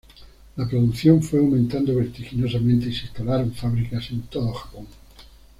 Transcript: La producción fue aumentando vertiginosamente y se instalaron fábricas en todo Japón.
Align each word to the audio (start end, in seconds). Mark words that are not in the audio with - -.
La 0.57 0.67
producción 0.67 1.21
fue 1.21 1.37
aumentando 1.37 1.93
vertiginosamente 1.95 2.87
y 2.89 2.91
se 2.95 3.03
instalaron 3.03 3.53
fábricas 3.53 4.09
en 4.09 4.23
todo 4.23 4.51
Japón. 4.51 4.87